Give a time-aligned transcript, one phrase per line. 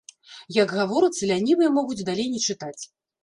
[0.55, 2.83] Як гаворыцца, лянівыя могуць далей не чытаць.